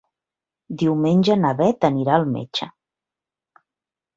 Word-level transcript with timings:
Diumenge 0.81 1.35
na 1.41 1.51
Bet 1.59 1.87
anirà 1.91 2.15
al 2.21 2.25
metge. 2.33 2.71